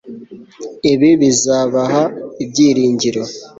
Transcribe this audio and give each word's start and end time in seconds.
ibi 0.91 1.09
bizabaha 1.21 2.03
ibyiringiro 2.43 3.23